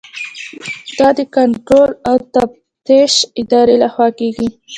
دا 0.97 1.09
د 1.17 1.19
کنټرول 1.35 1.89
او 2.09 2.15
تفتیش 2.35 3.13
ادارې 3.41 3.75
لخوا 3.83 4.07
کیږي. 4.19 4.47